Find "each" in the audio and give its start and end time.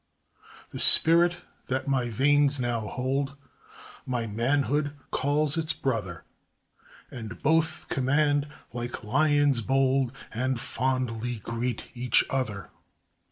11.93-12.25